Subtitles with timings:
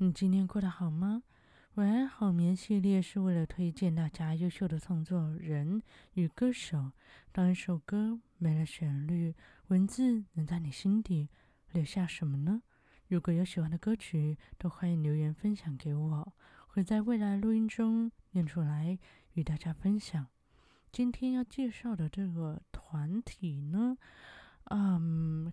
[0.00, 1.24] 你今天过得好吗？
[1.74, 5.82] 晚安好眠系列是为了推荐大家优秀的创作人
[6.12, 6.92] 与歌手。
[7.32, 9.34] 当一首歌没了旋律，
[9.66, 11.28] 文字能在你心底
[11.72, 12.62] 留下什么呢？
[13.08, 16.32] 如果有喜欢的歌曲，都欢迎留言分享给我，
[16.68, 18.96] 会在未来录音中念出来
[19.32, 20.28] 与大家分享。
[20.92, 23.98] 今天要介绍的这个团体呢，
[24.66, 25.52] 嗯。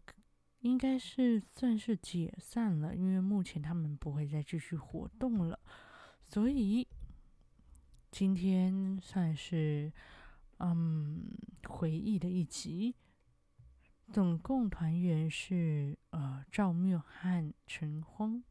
[0.65, 5.59] 应该是算是解散了，因为目前他们不会再继续活动了，
[6.23, 6.87] 所以
[8.09, 9.93] 今天算是
[10.57, 11.23] 嗯
[11.67, 12.95] 回忆的一集。
[14.11, 18.43] 总共团员是呃赵缪和陈荒。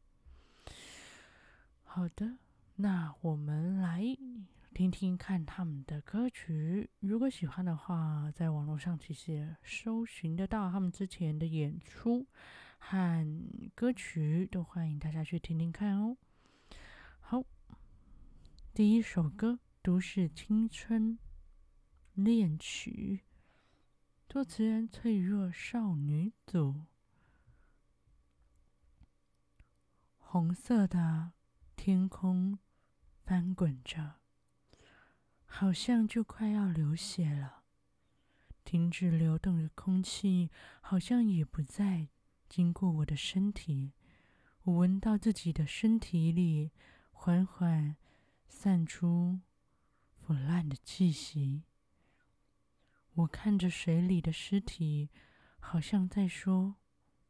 [1.83, 2.37] 好的，
[2.77, 4.17] 那我们来。
[4.75, 12.27] 听听看他们的歌曲，如果喜欢的话，在网络上其实也搜寻得到他们之前的演出
[12.77, 13.25] 和
[13.73, 16.17] 歌曲，都欢迎大家去听听看哦。
[17.21, 17.41] 好，
[18.73, 21.17] 第一首歌《都市青春
[22.13, 23.23] 恋曲》，
[24.27, 26.81] 作词人脆弱少女组，
[30.17, 31.31] 红色的
[31.77, 32.59] 天空
[33.23, 34.24] 翻滚着。
[35.57, 37.63] 好像就快要流血了，
[38.65, 42.09] 停止流动的空气好像也不再
[42.49, 43.93] 经过我的身体。
[44.63, 46.73] 我闻到自己的身体里
[47.13, 47.95] 缓缓
[48.49, 49.39] 散出
[50.17, 51.63] 腐烂的气息。
[53.13, 55.09] 我看着水里的尸体，
[55.61, 56.75] 好像在说：“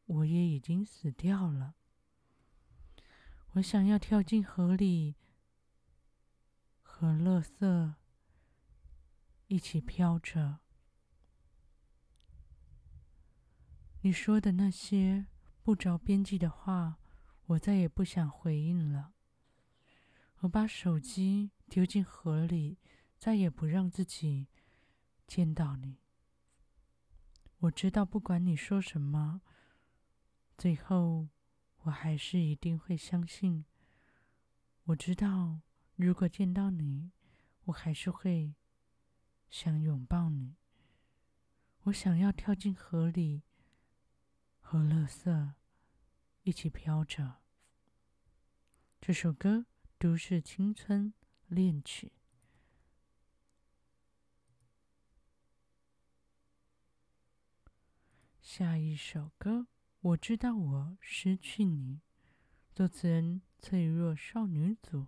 [0.08, 1.76] 我也已经死掉了。”
[3.54, 5.14] 我想要跳进河里，
[6.82, 7.94] 和垃圾。
[9.48, 10.60] 一起飘着。
[14.02, 15.28] 你说的那些
[15.64, 16.98] 不着边际的话，
[17.46, 19.14] 我再也不想回应了。
[20.40, 22.78] 我把手机丢进河里，
[23.18, 24.48] 再也不让自己
[25.26, 25.98] 见到你。
[27.60, 29.42] 我知道，不管你说什么，
[30.58, 31.30] 最后
[31.84, 33.66] 我还是一定会相信。
[34.84, 35.62] 我知道，
[35.96, 37.12] 如果见到你，
[37.66, 38.54] 我还是会。
[39.50, 40.56] 想拥抱你，
[41.84, 43.44] 我想要跳进河里，
[44.60, 45.54] 和垃圾
[46.44, 47.38] 一起飘着。
[49.00, 49.60] 这首歌
[49.98, 51.14] 《都市青春
[51.48, 52.08] 恋曲》。
[58.42, 59.60] 下一首歌
[60.02, 61.96] 《我知道我失去你》，
[62.76, 65.08] 作词人脆弱少女组。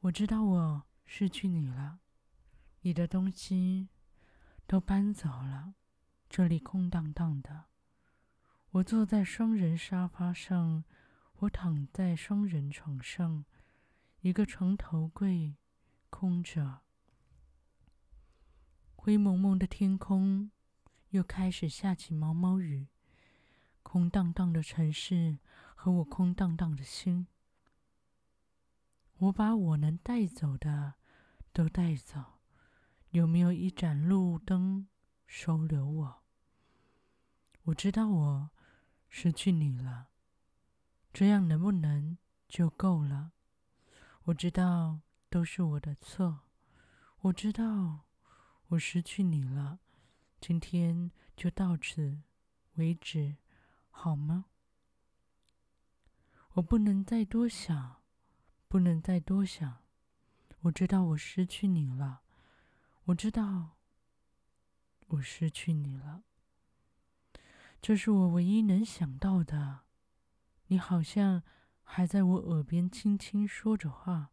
[0.00, 0.86] 我知道我。
[1.06, 2.00] 失去你了，
[2.80, 3.88] 你的东西
[4.66, 5.74] 都搬走了，
[6.28, 7.66] 这里空荡荡的。
[8.70, 10.84] 我坐在双人沙发上，
[11.36, 13.44] 我躺在双人床上，
[14.22, 15.54] 一个床头柜
[16.10, 16.80] 空着。
[18.96, 20.50] 灰蒙蒙的天空
[21.10, 22.88] 又开始下起毛毛雨，
[23.82, 25.38] 空荡荡的城市
[25.74, 27.28] 和我空荡荡的心。
[29.18, 30.94] 我把我能带走的
[31.52, 32.40] 都带走，
[33.10, 34.88] 有没有一盏路灯
[35.26, 36.22] 收留我？
[37.62, 38.50] 我知道我
[39.08, 40.08] 失去你了，
[41.12, 43.32] 这样能不能就够了？
[44.24, 46.40] 我知道都是我的错，
[47.20, 48.06] 我知道
[48.68, 49.78] 我失去你了，
[50.40, 52.20] 今天就到此
[52.74, 53.36] 为止，
[53.90, 54.46] 好吗？
[56.54, 58.03] 我不能再多想。
[58.74, 59.84] 不能再多想，
[60.62, 62.22] 我知道我失去你了，
[63.04, 63.76] 我知道
[65.06, 66.24] 我失去你了，
[67.80, 69.82] 这是我唯一能想到的。
[70.66, 71.44] 你好像
[71.84, 74.32] 还在我耳边轻轻说着话，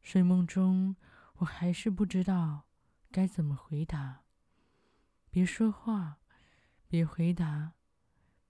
[0.00, 0.96] 睡梦中
[1.34, 2.64] 我还是不知道
[3.10, 4.22] 该怎么回答。
[5.30, 6.16] 别说话，
[6.88, 7.74] 别回答，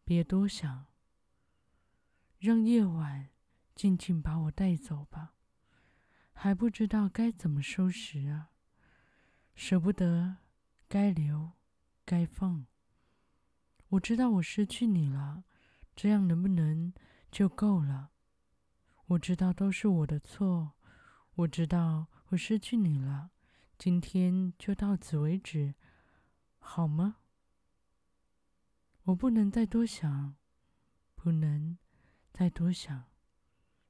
[0.05, 0.87] 别多想，
[2.39, 3.32] 让夜晚。
[3.75, 5.35] 静静把我带走吧，
[6.33, 8.51] 还不知道该怎么收拾啊，
[9.55, 10.37] 舍不得，
[10.89, 11.53] 该留，
[12.05, 12.67] 该放。
[13.89, 15.45] 我知道我失去你了，
[15.95, 16.93] 这样能不能
[17.31, 18.11] 就够了？
[19.07, 20.73] 我知道都是我的错，
[21.35, 23.31] 我知道我失去你了，
[23.77, 25.75] 今天就到此为止，
[26.59, 27.17] 好吗？
[29.05, 30.37] 我不能再多想，
[31.15, 31.77] 不能
[32.33, 33.12] 再多想。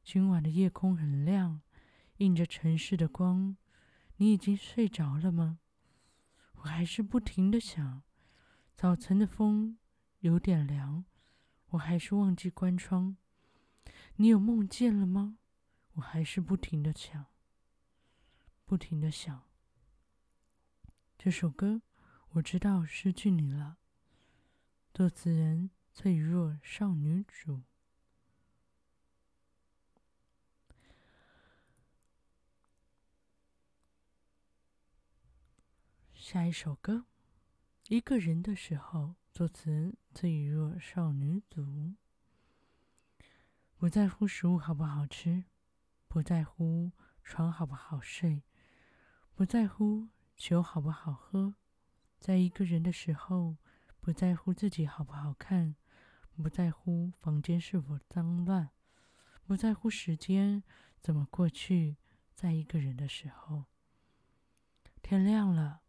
[0.04, 1.62] 今晚的夜空很亮，
[2.16, 3.56] 映着城市的光。
[4.16, 5.60] 你已经睡着了吗？
[6.56, 8.02] 我还是不停地想。
[8.74, 9.78] 早晨的风
[10.18, 11.04] 有点凉，
[11.70, 13.16] 我还是忘记关窗。
[14.16, 15.38] 你有梦见了吗？
[15.94, 17.26] 我还是不停的想，
[18.64, 19.44] 不停的想。
[21.16, 21.82] 这首歌
[22.30, 23.78] 我知道失去你了。
[24.92, 27.62] 作词人脆弱少女主。
[36.32, 37.04] 下一首歌，
[37.88, 41.92] 一个人的时候，作词人脆弱少女组。
[43.76, 45.44] 不在乎食物好不好吃，
[46.08, 46.90] 不在乎
[47.22, 48.44] 床好不好睡，
[49.34, 51.54] 不在乎酒好不好喝，
[52.18, 53.58] 在一个人的时候，
[54.00, 55.76] 不在乎自己好不好看，
[56.42, 58.70] 不在乎房间是否脏乱，
[59.44, 60.62] 不在乎时间
[60.98, 61.98] 怎么过去，
[62.34, 63.66] 在一个人的时候，
[65.02, 65.81] 天亮了，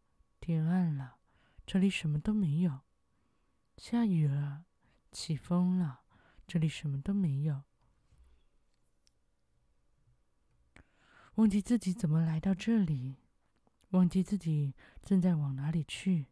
[0.43, 1.19] 天暗了，
[1.65, 2.81] 这里什么都没有，
[3.77, 4.65] 下雨了，
[5.09, 6.01] 起风了，
[6.45, 7.63] 这里什么都没有。
[11.35, 13.15] 忘记自己怎么来到这里，
[13.91, 16.27] 忘记自己正在往哪里去，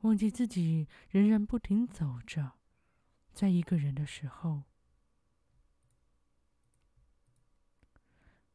[0.00, 2.52] 忘记自己仍然不停走着，
[3.34, 4.62] 在一个人的时候，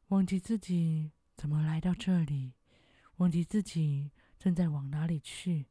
[0.08, 2.54] 忘记自己怎么来到这里，
[3.18, 5.66] 忘记自己正在往哪里去，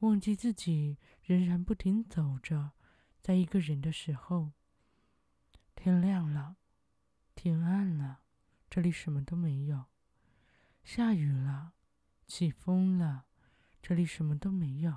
[0.00, 2.72] 忘记自己仍然不停走着，
[3.20, 4.52] 在一个人的时候，
[5.76, 6.56] 天亮了，
[7.34, 8.20] 天暗了。
[8.68, 9.84] 这里什么都没有，
[10.82, 11.74] 下雨了，
[12.26, 13.26] 起风了，
[13.82, 14.96] 这里什么都没有。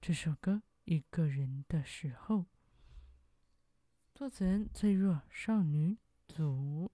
[0.00, 2.38] 这首歌《一个人的时候》，
[4.14, 6.90] 作词人脆弱少女组。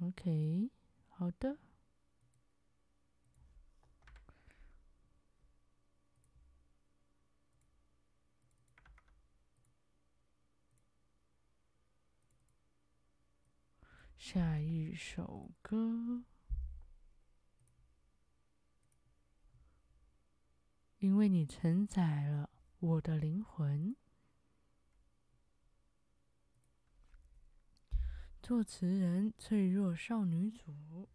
[0.00, 0.70] OK，
[1.08, 1.58] 好的。
[14.18, 16.24] 下一首歌，
[20.98, 22.50] 因为你承载了
[22.80, 23.96] 我的灵魂。
[28.46, 31.08] 作词人：脆弱少女组。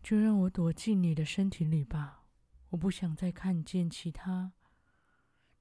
[0.00, 2.22] 就让我躲进你的身体里吧。
[2.68, 4.52] 我不想再看见其他，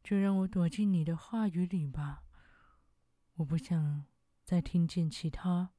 [0.04, 2.22] 就让我躲进你的话语里吧。
[3.38, 4.06] 我不想
[4.44, 5.72] 再听见其他。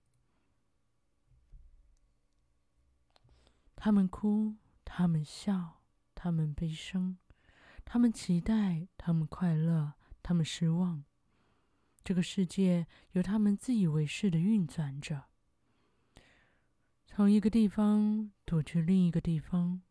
[3.76, 4.56] 他们哭，
[4.90, 5.82] 他们笑，
[6.14, 7.18] 他们悲伤，
[7.84, 9.92] 他们期待，他们快乐，
[10.22, 11.04] 他们失望。
[12.02, 15.26] 这个世界由他们自以为是的运转着，
[17.06, 19.82] 从一个地方躲去另一个地方。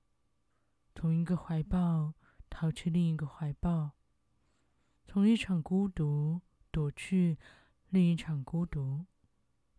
[0.96, 2.16] 从一个怀抱
[2.50, 3.92] 逃去另一个怀抱，
[5.06, 6.42] 从一场孤独
[6.72, 7.38] 躲去
[7.90, 9.06] 另一场孤独，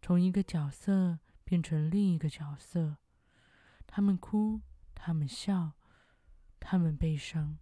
[0.01, 2.99] 从一个角色变成另一个角色。
[3.89, 4.61] 他们哭，
[4.99, 5.73] 他们笑，
[6.59, 7.57] 他们悲伤，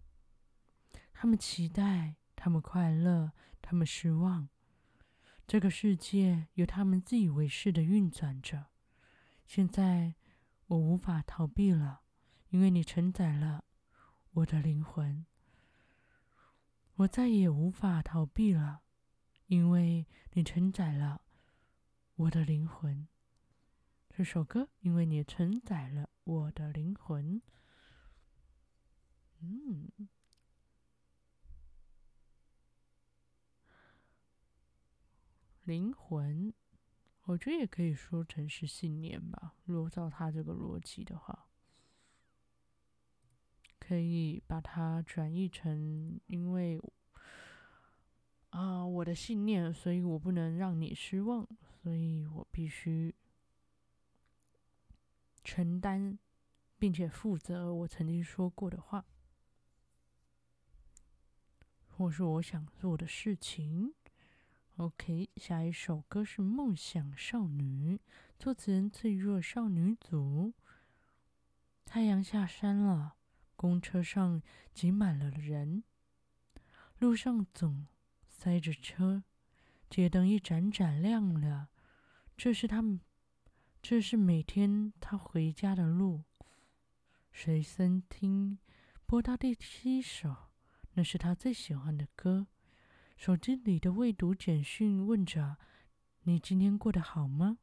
[1.13, 3.31] 他们期待，他们快乐，
[3.61, 4.49] 他们失望。
[5.47, 8.65] 这个世界由他们自以为是的运转着。
[9.45, 10.15] 现在
[10.65, 12.01] 我无法逃避了。
[12.49, 13.65] 因为你承载了
[14.31, 15.25] 我的灵魂，
[16.95, 18.83] 我再也无法逃避了。
[19.47, 21.23] 因为你承载了
[22.15, 23.05] 我的灵魂。
[24.09, 27.41] 这首歌，因为你承载了我的灵魂。
[29.39, 29.89] 嗯，
[35.63, 36.53] 灵魂，
[37.23, 39.55] 我觉得也可以说成是信念吧。
[39.63, 41.45] 如果照他这个逻辑的话。
[43.79, 46.77] 可以把它转译成，因为
[48.49, 51.47] 啊，我的信念，所以我不能让你失望，
[51.81, 53.15] 所以我必须
[55.47, 56.19] 承担
[56.77, 59.05] 并且负责我曾经说过的话，
[61.87, 63.93] 或是我想做的事情。
[64.75, 67.95] OK，下一首歌是《梦想少女》，
[68.37, 70.53] 作词人脆弱少女组。
[71.85, 73.15] 太阳下山了。
[73.55, 75.83] 公车上挤满了人，
[76.99, 77.87] 路上总
[78.27, 79.23] 塞着车，
[79.89, 81.69] 街灯一盏盏亮了。
[82.35, 82.99] 这是他们，
[83.89, 86.25] 这是每天他回家的路。
[87.31, 88.59] 随身听
[89.05, 90.35] 播到第七首，
[90.95, 92.47] 那是他最喜欢的歌。
[93.15, 95.55] 手机里的未读简讯问着
[96.23, 97.59] ：“你今天过得好吗？”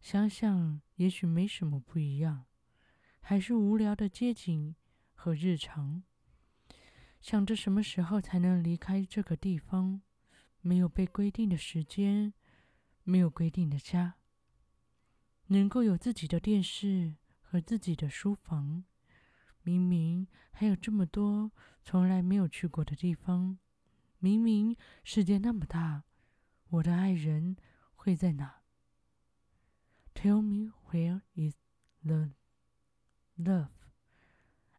[0.00, 2.46] 想想，也许没什么不一样，
[3.20, 4.74] 还是无聊的街景
[5.12, 6.02] 和日常。
[7.20, 10.00] 想着什么时候才能离开这个地方，
[10.62, 12.32] 没有被规定的时间，
[13.04, 14.14] 没有规定的家，
[15.48, 18.84] 能够有自己的电视和自己的书房。
[19.62, 21.52] 明明还有这么多
[21.82, 23.58] 从来没有去过的地方，
[24.18, 24.74] 明明
[25.04, 26.04] 世界那么大，
[26.70, 27.56] 我的爱人
[27.94, 28.62] 会在哪
[30.14, 31.54] ？Tell me where is
[32.02, 32.30] the
[33.36, 33.68] love?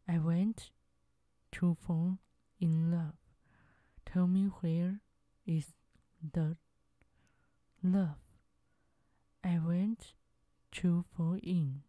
[0.06, 0.70] I went
[1.52, 2.18] to fall
[2.58, 3.14] in love.
[4.04, 4.98] Tell me where
[5.44, 5.72] is
[6.20, 6.56] the
[7.80, 8.18] love?
[9.42, 10.14] I went
[10.72, 11.82] to fall in,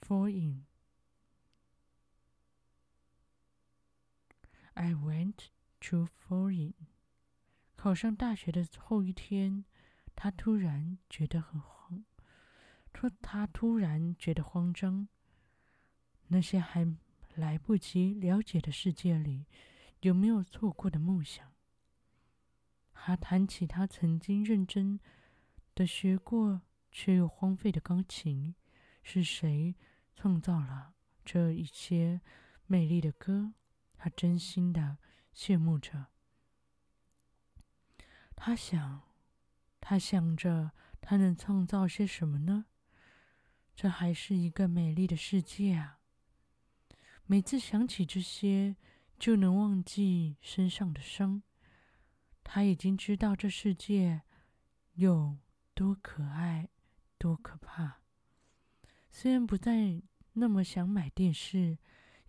[0.00, 0.64] fall in.
[4.74, 5.48] I went
[5.80, 6.74] to fall in。
[7.76, 9.64] 考上大学的后一天，
[10.14, 12.04] 他突然觉得很慌，
[12.94, 15.08] 说他突然觉得慌张。
[16.28, 16.96] 那些还
[17.34, 19.46] 来不及了解的世界里，
[20.00, 21.52] 有没有错过的梦想？
[22.92, 25.00] 他谈起他曾经认真
[25.74, 28.54] 的学过却又荒废的钢琴。
[29.02, 29.74] 是谁
[30.14, 30.94] 创造了
[31.24, 32.20] 这一些
[32.66, 33.54] 美丽的歌？
[33.96, 34.98] 他真心的
[35.34, 36.06] 羡慕着，
[38.34, 39.02] 他想，
[39.80, 42.66] 他想着，他能创造些什么呢？
[43.74, 46.00] 这还是一个美丽的世界啊！
[47.26, 48.76] 每次想起这些，
[49.18, 51.42] 就能忘记身上的伤。
[52.42, 54.22] 他已经知道这世界
[54.94, 55.38] 有
[55.74, 56.68] 多可爱，
[57.20, 58.00] 多可怕。
[59.12, 61.78] 虽然不再那么想买电视。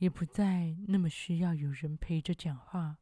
[0.01, 2.98] 也不再那么需要有人陪着讲话。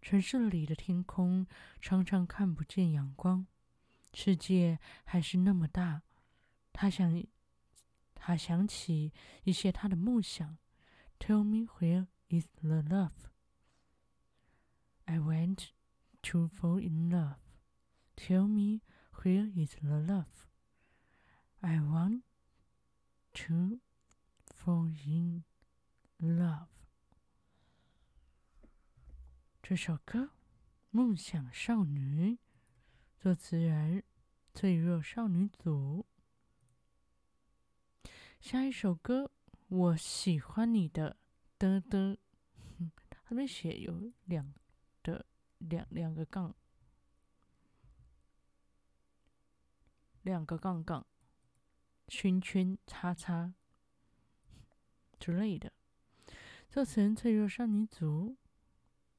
[0.00, 1.44] 城市里的天空
[1.80, 3.48] 常常看不见阳光，
[4.14, 6.02] 世界还是那么大。
[6.72, 7.20] 他想，
[8.14, 9.12] 他想起
[9.42, 10.56] 一些他的梦想。
[11.18, 13.10] Tell me where is the love?
[15.06, 15.70] I went
[16.22, 17.38] to fall in love.
[18.14, 18.82] Tell me
[19.24, 20.46] where is the love?
[21.62, 22.22] I want
[23.34, 23.80] to
[24.46, 25.44] fall in.
[26.18, 26.66] Love
[29.62, 30.18] 这首歌，
[30.90, 32.32] 《梦想少女》，
[33.18, 34.02] 作词人
[34.52, 36.04] 脆弱少女组。
[38.40, 39.30] 下一首歌，
[39.68, 41.16] 我喜欢你的
[41.58, 42.18] 的的，
[43.22, 44.52] 他们写有两
[45.02, 45.24] 的
[45.58, 46.54] 两两个杠，
[50.22, 51.06] 两个杠杠，
[52.10, 53.54] 圈圈叉叉
[55.20, 55.72] 之类的。
[56.68, 58.36] 作词人脆弱少女组，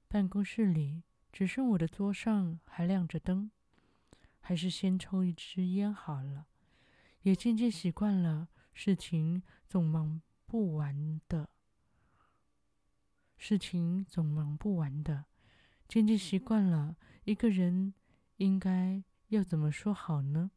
[0.10, 3.50] 办公室里只剩我的桌上还亮着灯，
[4.42, 6.48] 还是先抽一支烟好了。
[7.22, 11.50] 也渐渐习惯了事情总忙不完的，
[13.38, 15.26] 事情总忙不完的，
[15.88, 17.94] 渐渐习惯了一个人
[18.38, 20.52] 应该要怎么说好呢？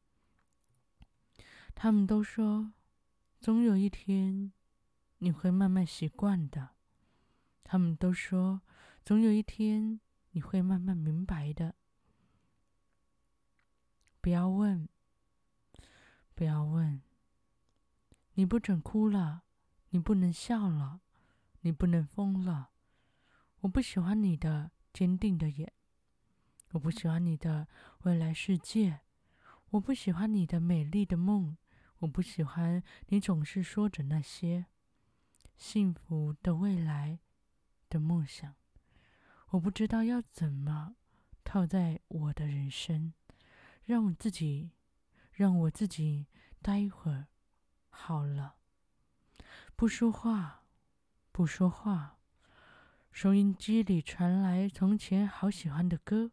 [1.74, 2.72] 他们都说，
[3.40, 4.52] 总有一天
[5.18, 6.70] 你会慢慢习惯的。
[7.62, 8.62] 他们都说，
[9.04, 10.00] 总有一天
[10.30, 11.74] 你会慢慢明白的。
[14.20, 14.88] 不要问，
[16.34, 17.02] 不要问。
[18.34, 19.42] 你不准哭了，
[19.90, 21.00] 你不能笑了，
[21.60, 22.70] 你不能疯了。
[23.60, 25.72] 我不喜欢你的坚定的眼，
[26.72, 27.68] 我不喜欢你的
[28.02, 29.00] 未来世界，
[29.70, 31.56] 我不喜欢你的美丽的梦，
[32.04, 34.66] 我不喜欢你总是说着那些
[35.56, 37.18] 幸福的未来。
[37.90, 38.56] 的梦想，
[39.50, 40.96] 我不知道要怎么
[41.44, 43.12] 套在我的人生，
[43.84, 44.72] 让我自己，
[45.30, 46.26] 让我自己
[46.60, 47.28] 待一会儿
[47.88, 48.56] 好了。
[49.76, 50.64] 不说话，
[51.30, 52.18] 不说话。
[53.12, 56.32] 收音机里传来从前好喜欢的歌，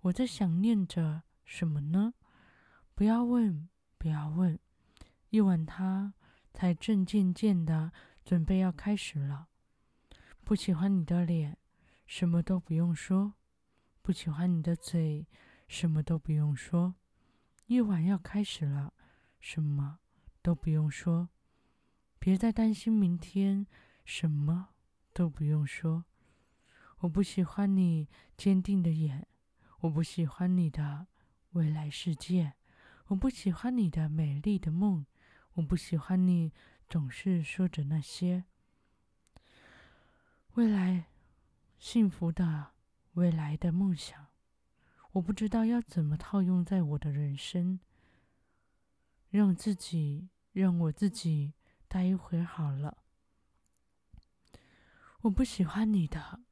[0.00, 2.14] 我在想念着什么呢？
[2.96, 3.68] 不要问，
[3.98, 4.58] 不要问。
[5.32, 6.12] 夜晚，它
[6.52, 7.90] 才正渐渐的
[8.22, 9.48] 准备要开始了。
[10.44, 11.56] 不喜欢你的脸，
[12.06, 13.32] 什么都不用说；
[14.02, 15.26] 不喜欢你的嘴，
[15.66, 16.96] 什么都不用说。
[17.68, 18.92] 夜晚要开始了，
[19.40, 20.00] 什么
[20.42, 21.30] 都不用说。
[22.18, 23.66] 别再担心明天，
[24.04, 24.68] 什么
[25.14, 26.04] 都不用说。
[26.98, 29.26] 我不喜欢你坚定的眼，
[29.80, 31.06] 我不喜欢你的
[31.52, 32.52] 未来世界，
[33.06, 35.06] 我不喜欢你的美丽的梦，
[35.54, 36.52] 我不喜欢你
[36.88, 38.44] 总是说着那些。
[40.54, 41.06] 未来
[41.78, 42.72] 幸福的
[43.12, 44.28] 未来的梦想，
[45.12, 47.80] 我不知道要怎么套用在我的人生。
[49.30, 51.54] 让自己，让我自己
[51.88, 52.98] 待一会儿好了。
[55.22, 56.42] 我不喜欢你的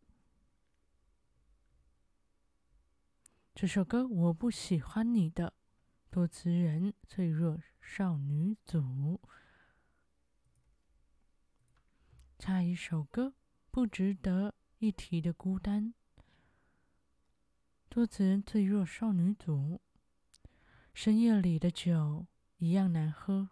[3.55, 5.53] 这首歌，我不喜欢你的，
[6.11, 9.21] 多词人脆弱少女组。
[12.37, 13.35] 唱一首歌，
[13.71, 15.95] 不值得一提的孤单，
[17.89, 19.81] 多词人脆弱少女组。
[20.93, 22.27] 深夜里的酒
[22.57, 23.51] 一样难喝，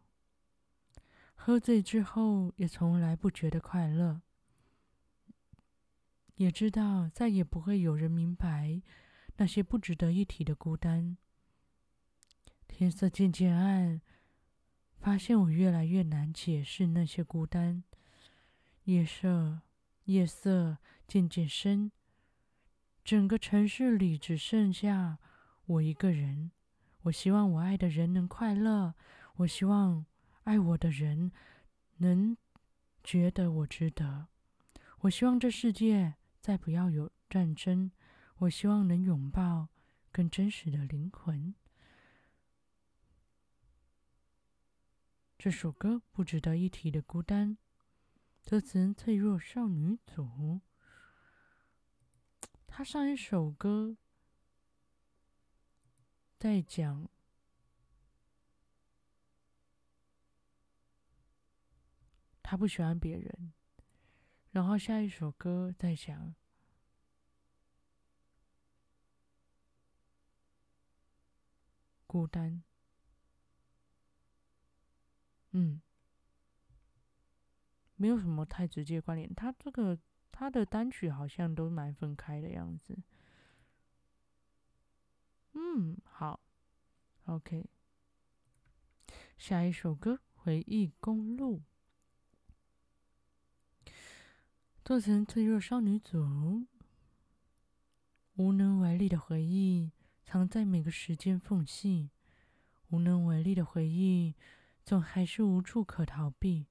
[1.35, 4.21] 喝醉之后也从来不觉得快乐，
[6.35, 8.83] 也知道再也不会有人明白
[9.37, 11.17] 那些不值得一提的孤单。
[12.78, 14.00] 天色渐渐暗，
[15.00, 17.82] 发现我越来越难解释那些孤单。
[18.85, 19.62] 夜色，
[20.04, 21.90] 夜色渐渐深，
[23.04, 25.18] 整个城市里只剩下
[25.66, 26.52] 我一个人。
[27.02, 28.94] 我希望我爱的人能快乐，
[29.38, 30.06] 我希望
[30.44, 31.32] 爱我的人
[31.97, 32.37] 能
[33.02, 34.28] 觉得我值得。
[35.00, 37.90] 我希望这世界再不要有战争，
[38.37, 39.66] 我希望能拥抱
[40.12, 41.52] 更真实的灵魂。
[45.38, 47.57] 这首歌不值得一提的孤单。
[48.45, 50.61] 歌词脆弱少女组，
[52.66, 53.97] 他上一首歌
[56.38, 57.09] 在讲
[62.42, 63.52] 他不喜欢别人，
[64.50, 66.35] 然后下一首歌在讲
[72.09, 72.64] 孤单，
[75.59, 75.81] 嗯。
[77.97, 79.99] 没有什么太直接关联，他这个
[80.31, 82.97] 他的单曲好像都蛮分开的样子。
[85.55, 86.38] 嗯，好
[87.25, 87.68] ，OK。
[89.37, 91.62] 下一首歌《回忆公路》，
[94.85, 96.66] 做成脆弱少女组，
[98.35, 99.90] 无能为力的回忆
[100.23, 102.11] 藏在每个时间缝隙，
[102.90, 104.37] 无能为力的回忆
[104.88, 106.66] 总还是无处可逃避。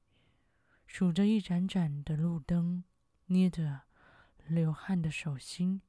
[0.88, 2.84] 数着一盏盏的路灯，
[3.28, 3.84] 捏着
[4.48, 5.84] 流汗的手心，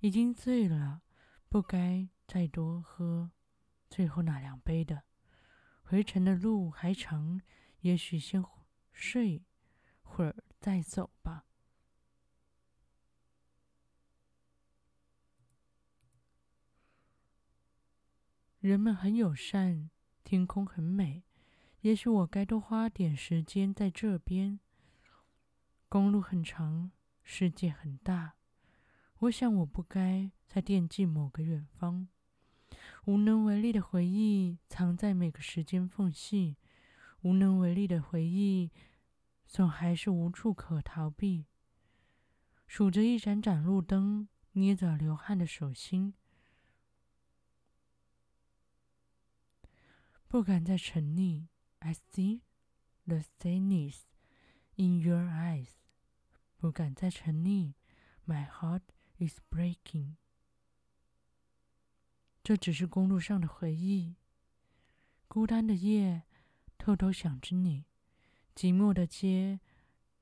[0.00, 1.00] 已经醉了，
[1.48, 3.30] 不该再多喝
[3.88, 5.04] 最后那两杯的。
[5.82, 7.40] 回程的路还长，
[7.80, 8.44] 也许先
[8.92, 9.42] 睡
[10.02, 11.46] 会儿再走吧。
[18.58, 19.88] 人们很友善，
[20.22, 21.24] 天空很美。
[21.82, 24.60] 也许我该多花点时间在这边。
[25.88, 28.34] 公路很长，世界很大。
[29.20, 32.08] 我想我不该再惦记某个远方。
[33.06, 36.56] 无能为力的回忆藏在每个时间缝隙，
[37.22, 38.70] 无能为力的回忆
[39.46, 41.46] 总还是无处可逃避。
[42.66, 46.14] 数着一盏盏路灯，捏着流汗的手心，
[50.28, 51.46] 不敢再沉溺。
[51.80, 52.42] I see
[53.06, 54.02] the sadness
[54.76, 55.68] in your eyes，
[56.56, 57.74] 不敢再沉溺。
[58.26, 58.82] My heart
[59.18, 60.16] is breaking。
[62.42, 64.16] 这只是公路上的回忆。
[65.26, 66.24] 孤单的夜，
[66.76, 67.84] 偷偷想着你；
[68.54, 69.60] 寂寞的街，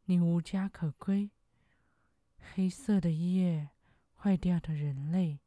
[0.04, 1.30] 你无家可归。
[2.38, 3.70] 黑色的夜，
[4.14, 5.40] 坏掉的人类，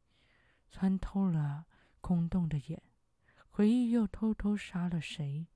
[0.70, 1.66] 穿透了
[2.00, 2.82] 空洞的眼，
[3.50, 5.46] 回忆又偷偷杀了谁？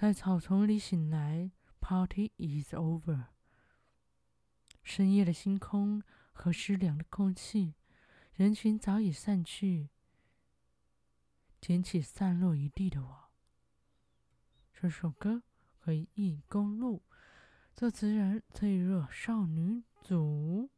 [0.00, 3.26] 在草丛里醒来，Party is over。
[4.82, 7.74] 深夜的星空和湿凉的空气，
[8.32, 9.90] 人群早已散去，
[11.60, 13.24] 捡起散落一地的我。
[14.72, 15.34] 这首歌
[15.84, 17.02] 《回忆公路》，
[17.76, 20.70] 作词人脆弱少女组。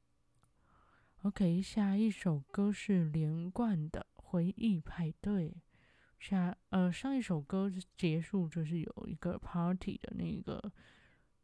[1.22, 5.50] OK，下一首歌是连贯的《回忆派对》。
[6.22, 10.72] 下呃，上一首歌结束就是有一个 party 的那个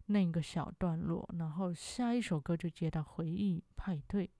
[0.06, 4.30] 那个小段落，然后下一首歌就接到回忆派对。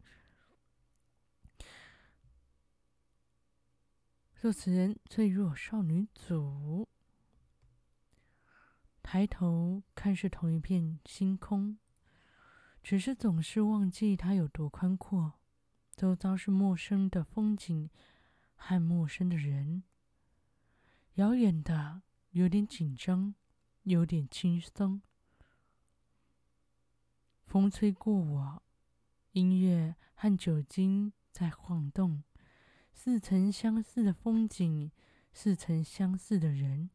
[4.37, 6.89] 作词人脆弱少女组，
[9.03, 11.77] 抬头看是同一片星空，
[12.81, 15.33] 只是总是忘记它有多宽阔，
[15.97, 17.91] 周遭是陌生的风景
[18.55, 19.83] 和陌生的人。
[21.19, 23.35] 遥远的，有点紧张，
[23.83, 25.03] 有点轻松。
[27.45, 28.63] 风吹过我，
[29.33, 32.23] 音乐和酒精在晃动，
[32.93, 34.93] 似曾相识的风景，
[35.33, 36.91] 似曾相识的人，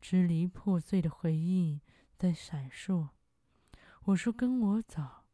[0.00, 1.80] 支离破碎的回忆
[2.16, 3.08] 在闪烁。
[4.04, 5.24] 我说跟我走，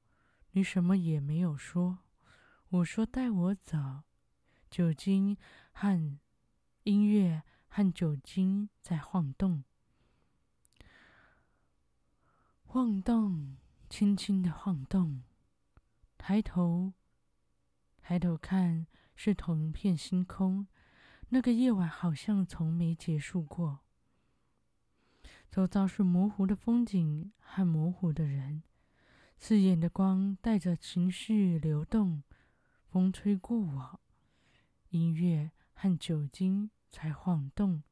[0.52, 1.98] 你什么也没有说。
[2.70, 4.04] 我说带我走，
[4.70, 5.36] 酒精
[5.70, 6.18] 和
[6.84, 7.42] 音乐
[7.76, 9.62] 和酒精在晃动，
[12.64, 13.58] 晃动。
[13.90, 15.24] 轻轻的晃动，
[16.16, 16.94] 抬头，
[18.00, 20.66] 抬头看，是同一片星空。
[21.28, 23.80] 那个夜晚好像从没结束过。
[25.50, 28.62] 周遭是模糊的风景和模糊的人，
[29.36, 32.22] 刺眼的光带着情绪流动。
[32.88, 34.00] 风吹过我，
[34.88, 37.82] 音乐和酒精在晃动，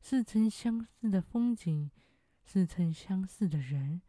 [0.00, 1.90] 似曾相识的风景，
[2.42, 4.00] 似曾相识的人。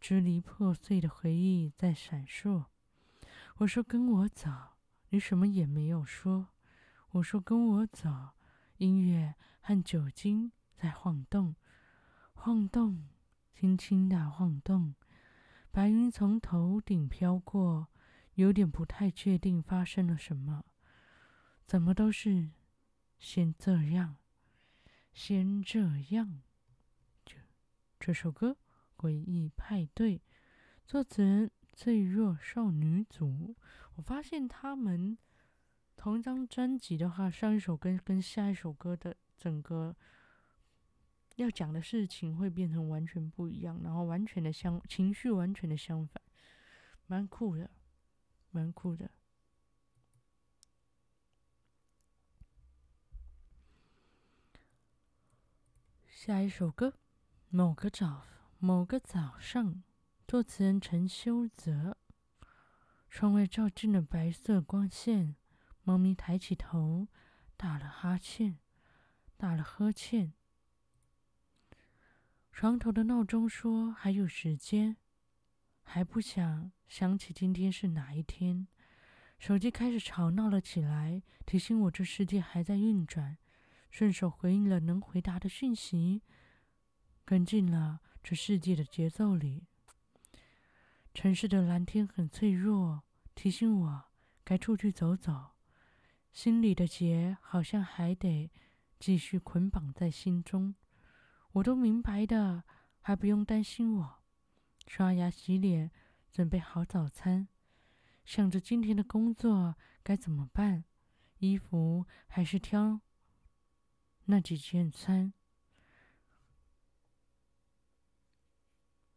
[0.00, 2.66] 支离破碎的回忆在闪烁。
[3.56, 4.50] 我说：“跟我走。”
[5.10, 6.50] 你什么也没有说。
[7.10, 8.30] 我说：“跟我走。”
[8.78, 11.56] 音乐和酒精在晃动，
[12.34, 13.08] 晃动，
[13.52, 14.94] 轻轻的晃动。
[15.72, 17.88] 白云从头顶飘过，
[18.34, 20.64] 有点不太确定发生了什么。
[21.66, 22.50] 怎么都是
[23.22, 24.16] 先这样，
[25.14, 25.78] 先这
[26.10, 26.42] 样。
[27.24, 27.36] 这
[27.98, 28.58] 这首歌。
[28.94, 30.22] 诡异派对，
[30.86, 33.56] 作词人脆弱少女组。
[33.96, 35.18] 我发现他们
[35.96, 39.96] 同一张专辑的话，上一首歌跟下一首歌的整个
[41.34, 46.22] 要讲的事情会变成完全不一样，然后完全的相情绪完全的相反，
[47.08, 47.68] 蛮酷的，
[48.52, 49.10] 蛮酷的。
[56.24, 56.94] 下一首歌，
[57.48, 58.22] 某个早。
[58.60, 59.82] 某个早上，
[60.28, 61.96] 作词人陈修泽。
[63.10, 65.34] 窗外照进了白色光线，
[65.82, 67.08] 猫咪抬起头，
[67.56, 68.56] 打了哈欠，
[69.36, 70.32] 打了呵欠。
[72.52, 74.98] 床头的闹钟说还有时间，
[75.82, 78.68] 还不想想起今天是哪一天。
[79.40, 83.38] 手机开始吵闹了起来，提醒我这世界还在运转。
[83.92, 86.22] 顺手回应了能回答的讯息，
[87.24, 88.00] 跟进了。
[88.24, 89.66] 这世界的节奏里，
[91.12, 93.02] 城市的蓝天很脆弱，
[93.34, 94.04] 提醒我
[94.44, 95.50] 该出去走走。
[96.32, 98.50] 心里的结好像还得
[99.00, 100.76] 继续捆绑在心中。
[101.54, 102.62] 我都明白的，
[103.00, 104.22] 还不用担心我。
[104.86, 105.90] 刷牙、洗脸，
[106.30, 107.48] 准备好早餐，
[108.24, 109.74] 想着今天的工作
[110.04, 110.84] 该怎么办，
[111.40, 113.00] 衣服还是挑
[114.32, 115.34] 那几件餐。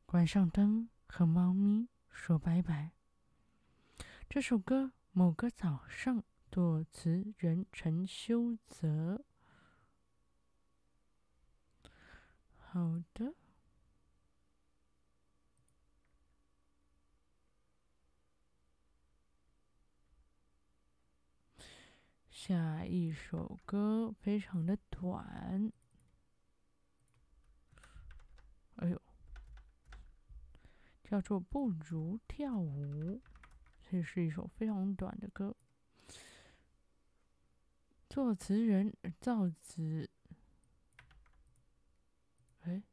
[0.06, 2.92] 关上灯，和猫咪说拜拜。
[4.28, 9.24] 这首歌某个早上，作词人陈修泽。
[12.58, 13.36] 好的，
[22.48, 25.74] 下一首歌非常的短。
[28.76, 29.02] 哎呦。
[31.04, 33.20] 叫做不如跳舞，
[33.82, 35.56] 这是一首非常短的歌。
[38.08, 40.08] 作词人赵子，
[42.62, 42.84] 哎，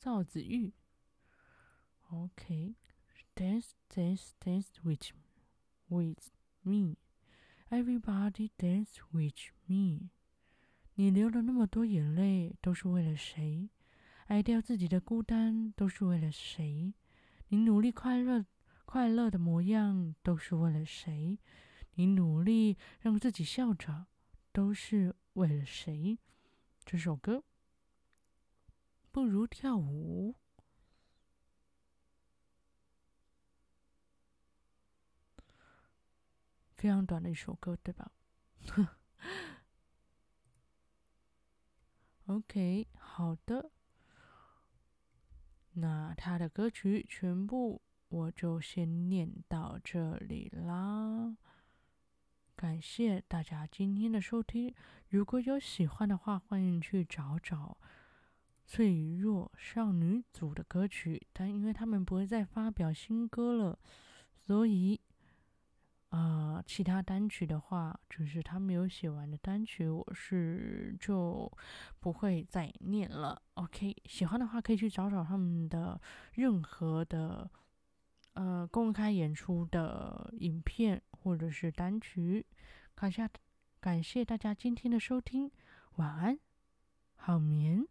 [0.00, 0.72] 赵子玉。
[2.08, 5.12] OK，dance dance dance with
[5.86, 6.96] with me,
[7.70, 10.10] everybody dance with me。
[10.94, 13.70] 你流了那么多眼泪，都是为了谁？
[14.26, 16.94] 挨掉自己的孤单，都是为了谁？
[17.48, 18.46] 你努力快乐、
[18.84, 21.38] 快乐的模样，都是为了谁？
[21.94, 24.06] 你努力让自己笑着，
[24.52, 26.18] 都是为了谁？
[26.84, 27.44] 这首歌
[29.10, 30.36] 不如跳舞，
[36.80, 38.10] 非常短的一首歌，对吧？
[42.24, 43.70] OK，好的。
[45.74, 51.36] 那他的歌曲全部我就先念到这里啦，
[52.56, 54.74] 感谢大家今天的收听。
[55.10, 57.76] 如果有喜欢的话，欢迎去找找
[58.64, 61.26] 脆弱少女组的歌曲。
[61.34, 63.78] 但因为他们不会再发表新歌了，
[64.32, 64.98] 所以
[66.10, 71.50] 呃，其他单曲的话，就是他没有写完的单曲，我是就
[72.00, 73.40] 不会再念了。
[73.54, 76.00] OK，喜欢的话可以去找找他们的
[76.32, 77.48] 任何的
[78.32, 82.44] 呃公开演出的影片或者是单曲。
[82.96, 83.28] 感谢
[83.78, 85.50] 感谢大家今天的收听，
[85.94, 86.38] 晚安，
[87.14, 87.86] 好眠。